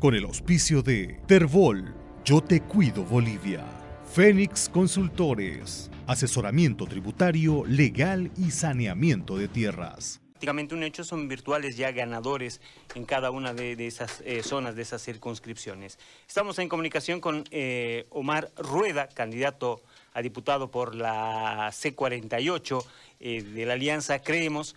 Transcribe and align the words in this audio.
con 0.00 0.14
el 0.14 0.24
auspicio 0.24 0.82
de 0.82 1.20
Terbol, 1.26 1.94
Yo 2.24 2.40
Te 2.40 2.62
Cuido 2.62 3.04
Bolivia, 3.04 3.66
Fénix 4.10 4.70
Consultores, 4.70 5.90
asesoramiento 6.06 6.86
tributario, 6.86 7.64
legal 7.66 8.30
y 8.38 8.50
saneamiento 8.50 9.36
de 9.36 9.46
tierras. 9.46 10.22
Prácticamente 10.30 10.74
un 10.74 10.84
hecho 10.84 11.04
son 11.04 11.28
virtuales 11.28 11.76
ya 11.76 11.92
ganadores 11.92 12.62
en 12.94 13.04
cada 13.04 13.30
una 13.30 13.52
de, 13.52 13.86
esas 13.86 14.22
eh, 14.24 14.42
zonas, 14.42 14.74
de 14.74 14.80
esas 14.82 15.04
circunscripciones. 15.04 15.98
Estamos 16.26 16.58
en 16.58 16.70
comunicación 16.70 17.20
con 17.20 17.44
eh, 17.50 18.06
Omar 18.08 18.50
Rueda, 18.56 19.06
candidato 19.06 19.82
a 20.14 20.22
diputado 20.22 20.70
por 20.70 20.94
la 20.94 21.68
C48 21.72 22.82
eh, 23.20 23.42
de 23.42 23.66
la 23.66 23.74
Alianza 23.74 24.22
Creemos, 24.22 24.76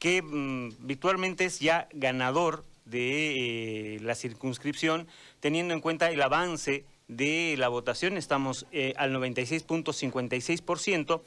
que 0.00 0.20
mm, 0.20 0.70
virtualmente 0.80 1.44
es 1.44 1.60
ya 1.60 1.88
ganador 1.92 2.64
de 2.84 3.98
la 4.02 4.14
circunscripción, 4.14 5.08
teniendo 5.40 5.74
en 5.74 5.80
cuenta 5.80 6.10
el 6.10 6.22
avance 6.22 6.84
de 7.08 7.56
la 7.58 7.68
votación, 7.68 8.16
estamos 8.16 8.66
al 8.96 9.14
96.56%, 9.14 11.20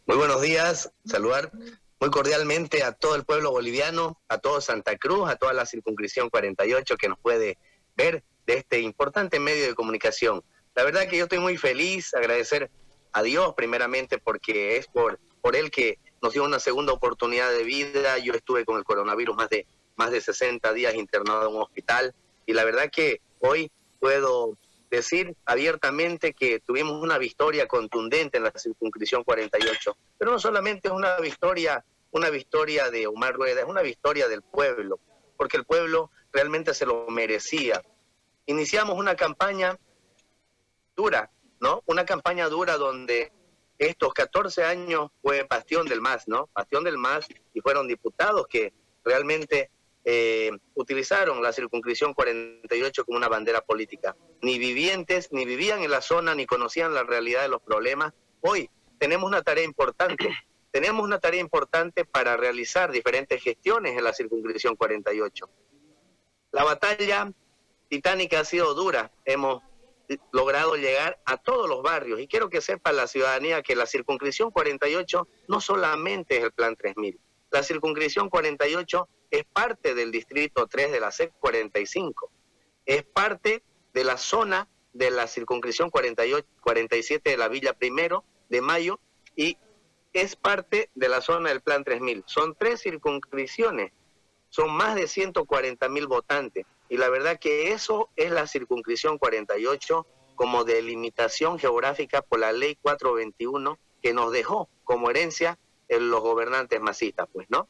Muy 0.07 0.17
buenos 0.17 0.43
días. 0.43 0.91
Saludar 1.05 1.51
muy 2.01 2.11
cordialmente 2.11 2.83
a 2.83 2.93
todo 2.93 3.15
el 3.15 3.25
pueblo 3.25 3.51
boliviano, 3.51 4.21
a 4.29 4.39
todo 4.39 4.61
Santa 4.61 4.97
Cruz, 4.97 5.29
a 5.29 5.37
toda 5.37 5.53
la 5.53 5.67
circunscripción 5.67 6.31
48 6.31 6.97
que 6.97 7.09
nos 7.09 7.19
puede 7.19 7.59
ver 7.97 8.25
de 8.51 8.59
este 8.59 8.81
importante 8.81 9.39
medio 9.39 9.65
de 9.65 9.75
comunicación. 9.75 10.43
La 10.75 10.83
verdad 10.83 11.09
que 11.09 11.17
yo 11.17 11.25
estoy 11.25 11.39
muy 11.39 11.57
feliz, 11.57 12.13
agradecer 12.15 12.69
a 13.13 13.23
Dios 13.23 13.55
primeramente 13.57 14.19
porque 14.19 14.77
es 14.77 14.89
por, 14.89 15.21
por 15.41 15.55
Él 15.55 15.71
que 15.71 15.99
nos 16.21 16.33
dio 16.33 16.43
una 16.45 16.59
segunda 16.59 16.93
oportunidad 16.93 17.51
de 17.53 17.63
vida. 17.63 18.19
Yo 18.19 18.33
estuve 18.35 18.65
con 18.65 18.77
el 18.77 18.83
coronavirus 18.83 19.37
más 19.37 19.49
de, 19.51 19.67
más 19.95 20.11
de 20.11 20.21
60 20.21 20.73
días 20.73 20.97
internado 20.97 21.49
en 21.49 21.55
un 21.55 21.63
hospital 21.63 22.13
y 22.45 22.53
la 22.53 22.65
verdad 22.65 22.91
que 22.91 23.21
hoy 23.39 23.71
puedo 24.01 24.57
decir 24.91 25.37
abiertamente 25.45 26.33
que 26.33 26.59
tuvimos 26.59 27.01
una 27.01 27.19
victoria 27.19 27.69
contundente 27.69 28.39
en 28.39 28.45
la 28.45 28.53
circunscripción 28.57 29.23
48, 29.23 29.97
pero 30.19 30.33
no 30.33 30.41
solamente 30.41 30.89
es 30.89 30.95
una 30.95 31.17
victoria, 31.19 31.85
una 32.11 32.31
victoria 32.31 32.91
de 32.91 33.07
Omar 33.07 33.35
Rueda, 33.35 33.61
es 33.61 33.69
una 33.69 33.83
victoria 33.83 34.27
del 34.27 34.43
pueblo, 34.43 34.99
porque 35.37 35.57
el 35.57 35.65
pueblo 35.65 36.11
realmente 36.33 36.75
se 36.75 36.87
lo 36.87 37.07
merecía. 37.09 37.81
Iniciamos 38.51 38.99
una 38.99 39.15
campaña 39.15 39.79
dura, 40.97 41.31
¿no? 41.61 41.85
Una 41.87 42.05
campaña 42.05 42.49
dura 42.49 42.79
donde 42.79 43.31
estos 43.79 44.13
14 44.13 44.65
años 44.65 45.13
fue 45.23 45.47
Bastión 45.49 45.87
del 45.87 46.01
MAS, 46.01 46.27
¿no? 46.27 46.49
Bastión 46.53 46.83
del 46.83 46.99
MAS 46.99 47.29
y 47.55 47.61
fueron 47.61 47.87
diputados 47.87 48.49
que 48.49 48.73
realmente 49.05 49.71
eh, 50.05 50.51
utilizaron 50.75 51.41
la 51.41 51.53
circunscripción 51.53 52.13
48 52.13 53.05
como 53.05 53.19
una 53.19 53.29
bandera 53.29 53.61
política. 53.61 54.17
Ni 54.43 54.59
vivientes, 54.59 55.29
ni 55.31 55.45
vivían 55.45 55.85
en 55.85 55.93
la 55.93 56.01
zona, 56.01 56.35
ni 56.35 56.45
conocían 56.45 56.93
la 56.93 57.05
realidad 57.05 57.43
de 57.43 57.51
los 57.51 57.63
problemas. 57.63 58.15
Hoy 58.41 58.69
tenemos 58.99 59.29
una 59.29 59.43
tarea 59.43 59.63
importante. 59.63 60.29
Tenemos 60.73 61.05
una 61.05 61.19
tarea 61.21 61.41
importante 61.41 62.05
para 62.05 62.37
realizar 62.37 62.91
diferentes 62.91 63.41
gestiones 63.43 63.97
en 63.97 64.05
la 64.05 64.13
circunscripción 64.13 64.75
48. 64.75 65.49
La 66.53 66.63
batalla 66.63 67.33
titánica 67.91 68.41
ha 68.41 68.45
sido 68.45 68.73
dura. 68.73 69.11
Hemos 69.27 69.63
logrado 70.33 70.77
llegar 70.77 71.21
a 71.27 71.37
todos 71.37 71.69
los 71.69 71.83
barrios. 71.83 72.21
Y 72.21 72.29
quiero 72.29 72.49
que 72.49 72.61
sepa 72.61 72.93
la 72.93 73.07
ciudadanía 73.07 73.63
que 73.63 73.77
la 73.77 73.85
circunscripción 73.85 74.51
48 74.51 75.29
no 75.49 75.61
solamente 75.61 76.39
es 76.39 76.45
el 76.45 76.53
plan 76.53 76.77
3000. 76.77 77.21
La 77.51 77.63
circunscripción 77.63 78.31
48 78.31 79.09
es 79.33 79.45
parte 79.45 79.95
del 79.95 80.13
distrito 80.13 80.67
3 80.67 80.93
de 80.93 81.01
la 81.01 81.11
CEP 81.11 81.33
45. 81.41 82.31
Es 82.87 83.03
parte 83.03 83.63
de 83.93 84.05
la 84.05 84.17
zona 84.17 84.69
de 84.93 85.11
la 85.11 85.27
circunscripción 85.27 85.91
48, 85.91 86.47
47 86.61 87.31
de 87.31 87.37
la 87.37 87.49
Villa 87.49 87.73
Primero 87.73 88.25
de 88.49 88.61
Mayo 88.61 89.01
y 89.37 89.59
es 90.13 90.37
parte 90.37 90.91
de 90.95 91.09
la 91.09 91.21
zona 91.21 91.51
del 91.51 91.61
Plan 91.61 91.85
3000. 91.85 92.25
Son 92.27 92.57
tres 92.57 92.83
circunscripciones, 92.83 93.93
son 94.49 94.73
más 94.73 94.95
de 94.95 95.07
140 95.07 95.89
mil 95.89 96.07
votantes. 96.07 96.67
Y 96.91 96.97
la 96.97 97.09
verdad 97.09 97.39
que 97.39 97.71
eso 97.71 98.11
es 98.17 98.33
la 98.33 98.49
circunscripción 98.49 99.17
48 99.17 100.07
como 100.35 100.65
delimitación 100.65 101.59
geográfica 101.59 102.21
por 102.21 102.41
la 102.41 102.53
ley 102.53 102.77
421 102.83 103.79
que 104.03 104.13
nos 104.13 104.33
dejó 104.33 104.69
como 104.83 105.09
herencia 105.09 105.57
en 105.89 106.11
los 106.11 106.21
gobernantes 106.21 106.81
masistas, 106.81 107.29
pues, 107.33 107.49
¿no? 107.49 107.69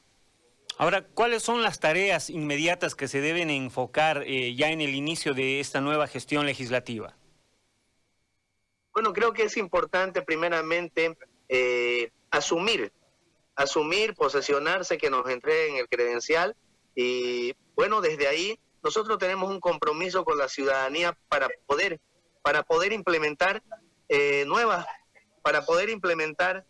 Ahora, 0.78 1.06
¿cuáles 1.06 1.42
son 1.42 1.60
las 1.60 1.80
tareas 1.80 2.30
inmediatas 2.30 2.94
que 2.94 3.08
se 3.08 3.20
deben 3.20 3.50
enfocar 3.50 4.22
eh, 4.26 4.54
ya 4.54 4.70
en 4.70 4.80
el 4.80 4.94
inicio 4.94 5.34
de 5.34 5.60
esta 5.60 5.82
nueva 5.82 6.06
gestión 6.06 6.46
legislativa? 6.46 7.14
Bueno, 8.94 9.12
creo 9.12 9.34
que 9.34 9.42
es 9.42 9.58
importante 9.58 10.22
primeramente 10.22 11.18
eh, 11.50 12.10
asumir, 12.30 12.90
asumir, 13.54 14.14
posesionarse, 14.14 14.96
que 14.96 15.10
nos 15.10 15.28
entreguen 15.28 15.76
el 15.76 15.88
credencial 15.88 16.56
y 16.94 17.54
bueno, 17.74 18.00
desde 18.00 18.26
ahí 18.26 18.58
nosotros 18.82 19.18
tenemos 19.18 19.50
un 19.50 19.60
compromiso 19.60 20.24
con 20.24 20.38
la 20.38 20.48
ciudadanía 20.48 21.16
para 21.28 21.48
poder, 21.66 22.00
para 22.42 22.62
poder 22.62 22.92
implementar 22.92 23.62
eh, 24.08 24.44
nuevas, 24.46 24.86
para 25.42 25.64
poder 25.64 25.90
implementar 25.90 26.64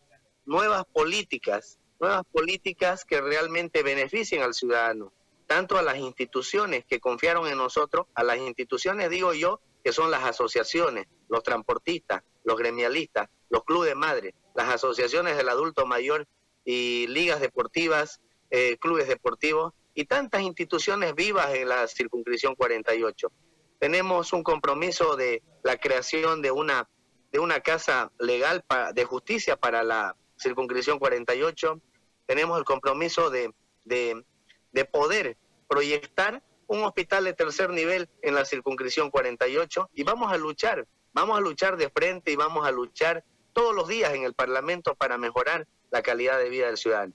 nuevas 0.44 0.84
políticas, 0.92 1.78
nuevas 2.00 2.22
políticas 2.32 3.04
que 3.04 3.20
realmente 3.20 3.82
beneficien 3.82 4.42
al 4.42 4.54
ciudadano, 4.54 5.12
tanto 5.46 5.78
a 5.78 5.82
las 5.82 5.98
instituciones 5.98 6.84
que 6.84 7.00
confiaron 7.00 7.46
en 7.46 7.58
nosotros, 7.58 8.06
a 8.14 8.24
las 8.24 8.38
instituciones 8.38 9.10
digo 9.10 9.32
yo, 9.32 9.60
que 9.84 9.92
son 9.92 10.10
las 10.10 10.24
asociaciones, 10.24 11.06
los 11.28 11.42
transportistas, 11.42 12.22
los 12.44 12.56
gremialistas, 12.56 13.28
los 13.48 13.64
clubes 13.64 13.90
de 13.90 13.94
madres, 13.94 14.34
las 14.54 14.68
asociaciones 14.68 15.36
del 15.36 15.48
adulto 15.48 15.86
mayor 15.86 16.26
y 16.64 17.06
ligas 17.08 17.40
deportivas, 17.40 18.20
eh, 18.50 18.76
clubes 18.78 19.08
deportivos, 19.08 19.72
y 20.00 20.06
tantas 20.06 20.40
instituciones 20.40 21.14
vivas 21.14 21.52
en 21.54 21.68
la 21.68 21.86
circunscripción 21.86 22.54
48. 22.54 23.30
Tenemos 23.78 24.32
un 24.32 24.42
compromiso 24.42 25.14
de 25.14 25.42
la 25.62 25.76
creación 25.76 26.40
de 26.40 26.50
una, 26.50 26.88
de 27.30 27.38
una 27.38 27.60
casa 27.60 28.10
legal 28.18 28.64
de 28.94 29.04
justicia 29.04 29.56
para 29.56 29.82
la 29.82 30.16
circunscripción 30.38 30.98
48. 30.98 31.82
Tenemos 32.24 32.58
el 32.58 32.64
compromiso 32.64 33.28
de, 33.28 33.52
de, 33.84 34.24
de 34.72 34.84
poder 34.86 35.36
proyectar 35.68 36.42
un 36.66 36.82
hospital 36.84 37.24
de 37.24 37.34
tercer 37.34 37.68
nivel 37.68 38.08
en 38.22 38.34
la 38.34 38.46
circunscripción 38.46 39.10
48 39.10 39.90
y 39.92 40.02
vamos 40.02 40.32
a 40.32 40.38
luchar, 40.38 40.88
vamos 41.12 41.36
a 41.36 41.42
luchar 41.42 41.76
de 41.76 41.90
frente 41.90 42.32
y 42.32 42.36
vamos 42.36 42.66
a 42.66 42.70
luchar 42.70 43.22
todos 43.52 43.74
los 43.74 43.86
días 43.86 44.14
en 44.14 44.22
el 44.22 44.32
Parlamento 44.32 44.94
para 44.94 45.18
mejorar 45.18 45.68
la 45.90 46.00
calidad 46.00 46.38
de 46.38 46.48
vida 46.48 46.68
del 46.68 46.78
ciudadano. 46.78 47.12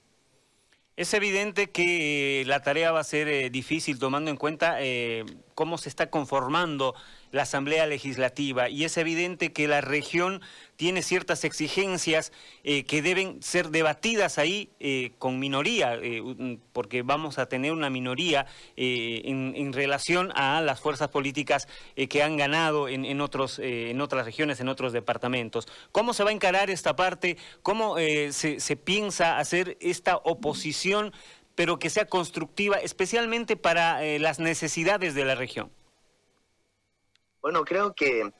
Es 0.96 1.12
evidente 1.12 1.70
que 1.70 2.42
la 2.46 2.62
tarea 2.62 2.90
va 2.90 3.00
a 3.00 3.04
ser 3.04 3.28
eh, 3.28 3.50
difícil 3.50 3.98
tomando 3.98 4.30
en 4.30 4.38
cuenta 4.38 4.76
eh, 4.80 5.26
cómo 5.54 5.76
se 5.76 5.90
está 5.90 6.08
conformando 6.08 6.94
la 7.36 7.42
Asamblea 7.42 7.86
Legislativa 7.86 8.68
y 8.70 8.84
es 8.84 8.96
evidente 8.96 9.52
que 9.52 9.68
la 9.68 9.82
región 9.82 10.40
tiene 10.76 11.02
ciertas 11.02 11.44
exigencias 11.44 12.32
eh, 12.64 12.84
que 12.84 13.02
deben 13.02 13.42
ser 13.42 13.68
debatidas 13.68 14.38
ahí 14.38 14.70
eh, 14.80 15.12
con 15.18 15.38
minoría, 15.38 15.96
eh, 15.96 16.58
porque 16.72 17.02
vamos 17.02 17.38
a 17.38 17.46
tener 17.46 17.72
una 17.72 17.90
minoría 17.90 18.46
en, 18.76 19.72
relación 19.72 20.32
a 20.34 20.62
las 20.62 20.80
fuerzas 20.80 21.08
políticas 21.08 21.68
que 22.08 22.22
han 22.22 22.36
ganado 22.36 22.88
en, 22.88 23.20
otros, 23.20 23.58
en 23.58 24.00
otras 24.00 24.24
regiones, 24.24 24.60
en 24.60 24.68
otros 24.68 24.92
departamentos. 24.92 25.68
¿Cómo 25.92 26.14
se 26.14 26.24
va 26.24 26.30
a 26.30 26.32
encarar 26.32 26.70
esta 26.70 26.96
parte? 26.96 27.36
¿Cómo 27.62 27.96
se, 27.96 28.60
se 28.60 28.76
piensa 28.76 29.38
hacer 29.38 29.76
esta 29.80 30.16
oposición, 30.16 31.12
pero 31.54 31.78
que 31.78 31.90
sea 31.90 32.06
constructiva, 32.06 32.76
especialmente 32.76 33.56
para 33.56 34.00
las 34.18 34.38
necesidades 34.38 35.14
de 35.14 35.24
la 35.24 35.34
región? 35.34 35.70
Bueno, 37.46 37.64
creo 37.64 37.94
que 37.94 38.32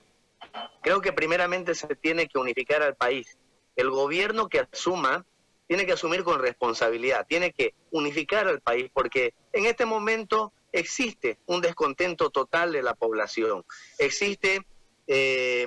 Creo 0.83 1.01
que 1.01 1.13
primeramente 1.13 1.77
se 1.77 1.95
tiene 1.95 2.27
que 2.27 2.39
unificar 2.39 2.83
al 2.83 2.97
país. 2.97 3.39
El 3.77 3.89
gobierno 3.89 4.49
que 4.49 4.59
asuma 4.61 5.25
tiene 5.69 5.87
que 5.87 5.93
asumir 5.93 6.25
con 6.25 6.41
responsabilidad, 6.41 7.25
tiene 7.29 7.53
que 7.53 7.73
unificar 7.93 8.49
al 8.49 8.61
país, 8.61 8.91
porque 8.93 9.33
en 9.53 9.67
este 9.67 9.87
momento 9.87 10.53
existe 10.73 11.39
un 11.47 11.61
descontento 11.61 12.31
total 12.31 12.73
de 12.73 12.83
la 12.83 12.95
población. 12.95 13.65
Existe, 13.99 14.67
eh, 15.07 15.67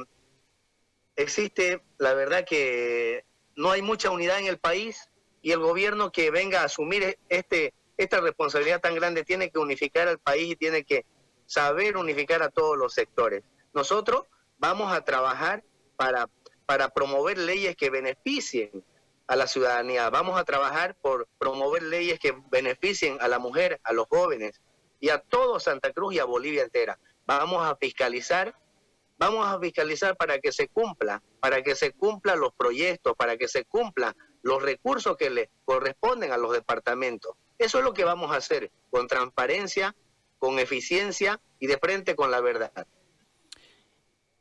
existe, 1.15 1.81
la 1.97 2.13
verdad 2.15 2.45
que 2.45 3.23
no 3.55 3.71
hay 3.71 3.81
mucha 3.81 4.11
unidad 4.11 4.39
en 4.39 4.47
el 4.47 4.57
país 4.57 5.09
y 5.41 5.53
el 5.53 5.59
gobierno 5.59 6.11
que 6.11 6.29
venga 6.29 6.59
a 6.59 6.65
asumir 6.65 7.17
este, 7.29 7.73
esta 7.95 8.19
responsabilidad 8.19 8.81
tan 8.81 8.95
grande 8.95 9.23
tiene 9.23 9.49
que 9.49 9.59
unificar 9.59 10.09
al 10.09 10.19
país 10.19 10.51
y 10.51 10.55
tiene 10.57 10.83
que 10.83 11.05
saber 11.49 11.97
unificar 11.97 12.43
a 12.43 12.49
todos 12.49 12.77
los 12.77 12.93
sectores. 12.93 13.43
Nosotros 13.73 14.25
vamos 14.59 14.93
a 14.93 15.03
trabajar 15.03 15.63
para, 15.97 16.29
para 16.67 16.89
promover 16.89 17.39
leyes 17.39 17.75
que 17.75 17.89
beneficien 17.89 18.85
a 19.25 19.35
la 19.35 19.47
ciudadanía. 19.47 20.11
Vamos 20.11 20.39
a 20.39 20.43
trabajar 20.43 20.95
por 21.01 21.27
promover 21.39 21.81
leyes 21.81 22.19
que 22.19 22.35
beneficien 22.51 23.17
a 23.19 23.27
la 23.27 23.39
mujer, 23.39 23.81
a 23.83 23.93
los 23.93 24.05
jóvenes 24.07 24.61
y 24.99 25.09
a 25.09 25.17
todo 25.17 25.59
Santa 25.59 25.91
Cruz 25.91 26.13
y 26.13 26.19
a 26.19 26.25
Bolivia 26.25 26.61
entera. 26.61 26.99
Vamos 27.25 27.65
a 27.65 27.75
fiscalizar, 27.75 28.53
vamos 29.17 29.47
a 29.47 29.59
fiscalizar 29.59 30.15
para 30.17 30.37
que 30.37 30.51
se 30.51 30.67
cumpla, 30.67 31.23
para 31.39 31.63
que 31.63 31.73
se 31.73 31.93
cumplan 31.93 32.39
los 32.39 32.53
proyectos, 32.53 33.15
para 33.17 33.37
que 33.37 33.47
se 33.47 33.65
cumplan 33.65 34.15
los 34.43 34.61
recursos 34.61 35.17
que 35.17 35.31
le 35.31 35.49
corresponden 35.65 36.31
a 36.31 36.37
los 36.37 36.51
departamentos. 36.51 37.35
Eso 37.57 37.79
es 37.79 37.83
lo 37.83 37.93
que 37.93 38.03
vamos 38.03 38.31
a 38.31 38.35
hacer, 38.35 38.71
con 38.91 39.07
transparencia, 39.07 39.95
con 40.39 40.57
eficiencia 40.57 41.39
y 41.59 41.67
de 41.67 41.77
frente 41.77 42.15
con 42.15 42.31
la 42.31 42.41
verdad. 42.41 42.87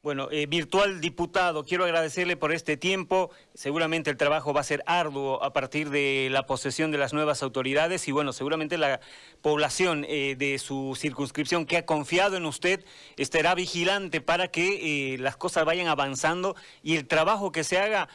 Bueno, 0.00 0.28
eh, 0.30 0.46
virtual 0.46 1.00
diputado, 1.00 1.64
quiero 1.64 1.84
agradecerle 1.84 2.36
por 2.36 2.52
este 2.52 2.76
tiempo. 2.76 3.30
Seguramente 3.52 4.10
el 4.10 4.16
trabajo 4.16 4.54
va 4.54 4.60
a 4.60 4.64
ser 4.64 4.82
arduo 4.86 5.42
a 5.42 5.52
partir 5.52 5.90
de 5.90 6.28
la 6.30 6.46
posesión 6.46 6.92
de 6.92 6.98
las 6.98 7.12
nuevas 7.12 7.42
autoridades 7.42 8.06
y 8.06 8.12
bueno, 8.12 8.32
seguramente 8.32 8.78
la 8.78 9.00
población 9.42 10.06
eh, 10.08 10.36
de 10.38 10.60
su 10.60 10.96
circunscripción 10.96 11.66
que 11.66 11.76
ha 11.76 11.84
confiado 11.84 12.36
en 12.36 12.46
usted 12.46 12.84
estará 13.16 13.56
vigilante 13.56 14.20
para 14.20 14.48
que 14.48 15.14
eh, 15.14 15.18
las 15.18 15.36
cosas 15.36 15.64
vayan 15.64 15.88
avanzando 15.88 16.54
y 16.80 16.96
el 16.96 17.08
trabajo 17.08 17.50
que 17.50 17.64
se 17.64 17.78
haga 17.78 18.08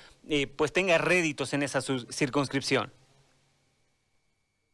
pues 0.55 0.71
tenga 0.71 0.97
réditos 0.97 1.51
en 1.51 1.63
esa 1.63 1.81
circunscripción. 1.81 2.93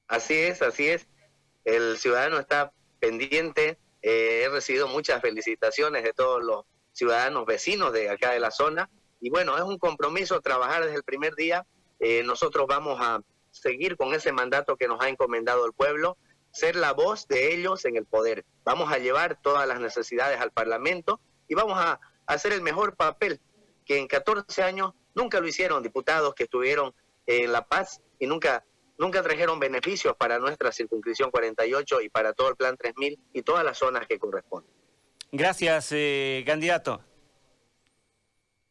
Así 0.07 0.35
es, 0.35 0.61
así 0.61 0.87
es. 0.87 1.07
El 1.65 1.97
ciudadano 1.97 2.37
está 2.37 2.71
pendiente. 2.99 3.77
he 4.01 4.47
recibido 4.49 4.87
muchas 4.87 5.21
felicitaciones 5.21 6.03
de 6.03 6.13
todos 6.13 6.43
los 6.43 6.65
ciudadanos 6.93 7.45
vecinos 7.45 7.93
de 7.93 8.09
acá 8.09 8.31
de 8.31 8.39
la 8.39 8.51
zona. 8.51 8.89
Y 9.21 9.29
bueno, 9.29 9.57
es 9.57 9.63
un 9.63 9.77
compromiso 9.77 10.41
trabajar 10.41 10.83
desde 10.83 10.97
el 10.97 11.03
primer 11.03 11.35
día. 11.35 11.65
Eh, 11.99 12.23
nosotros 12.23 12.65
vamos 12.67 12.99
a 13.01 13.21
seguir 13.51 13.97
con 13.97 14.13
ese 14.13 14.31
mandato 14.31 14.77
que 14.77 14.87
nos 14.87 15.01
ha 15.01 15.09
encomendado 15.09 15.65
el 15.65 15.73
pueblo, 15.73 16.17
ser 16.51 16.75
la 16.75 16.93
voz 16.93 17.27
de 17.27 17.53
ellos 17.53 17.85
en 17.85 17.97
el 17.97 18.05
poder. 18.05 18.45
Vamos 18.63 18.91
a 18.91 18.97
llevar 18.97 19.41
todas 19.41 19.67
las 19.67 19.79
necesidades 19.79 20.39
al 20.39 20.51
Parlamento 20.51 21.19
y 21.47 21.55
vamos 21.55 21.77
a 21.77 21.99
hacer 22.25 22.53
el 22.53 22.61
mejor 22.61 22.95
papel 22.95 23.41
que 23.85 23.97
en 23.97 24.07
14 24.07 24.61
años 24.63 24.93
nunca 25.15 25.39
lo 25.39 25.47
hicieron 25.47 25.83
diputados 25.83 26.35
que 26.35 26.43
estuvieron 26.43 26.93
en 27.25 27.51
La 27.51 27.65
Paz 27.65 28.01
y 28.19 28.27
nunca 28.27 28.63
nunca 28.99 29.23
trajeron 29.23 29.59
beneficios 29.59 30.15
para 30.15 30.37
nuestra 30.37 30.71
circunscripción 30.71 31.31
48 31.31 32.01
y 32.01 32.09
para 32.09 32.33
todo 32.33 32.49
el 32.49 32.55
plan 32.55 32.77
3000 32.77 33.19
y 33.33 33.41
todas 33.41 33.65
las 33.65 33.77
zonas 33.77 34.05
que 34.07 34.19
corresponden. 34.19 34.71
Gracias, 35.31 35.89
eh, 35.91 36.43
candidato. 36.45 37.01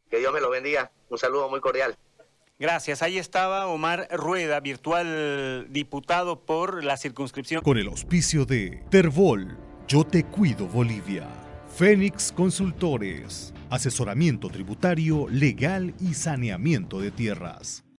Que 0.08 0.18
Dios 0.18 0.32
me 0.32 0.40
lo 0.40 0.50
bendiga. 0.50 0.92
Un 1.08 1.18
saludo 1.18 1.48
muy 1.48 1.60
cordial. 1.60 1.96
Gracias. 2.58 3.02
Ahí 3.02 3.18
estaba 3.18 3.66
Omar 3.68 4.08
Rueda, 4.10 4.58
virtual 4.60 5.66
diputado 5.70 6.44
por 6.44 6.82
la 6.84 6.96
circunscripción. 6.96 7.62
Con 7.62 7.78
el 7.78 7.86
auspicio 7.86 8.44
de 8.44 8.82
Terbol, 8.90 9.56
Yo 9.86 10.04
Te 10.04 10.24
Cuido 10.24 10.66
Bolivia. 10.66 11.28
Fénix 11.76 12.32
Consultores, 12.32 13.54
asesoramiento 13.70 14.48
tributario, 14.48 15.28
legal 15.30 15.94
y 16.00 16.14
saneamiento 16.14 17.00
de 17.00 17.12
tierras. 17.12 17.84